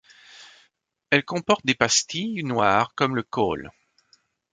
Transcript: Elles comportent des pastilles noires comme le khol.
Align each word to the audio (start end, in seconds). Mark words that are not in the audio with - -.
Elles 1.11 1.23
comportent 1.23 1.63
des 1.67 1.75
pastilles 1.75 2.43
noires 2.43 2.95
comme 2.95 3.15
le 3.15 3.21
khol. 3.21 3.71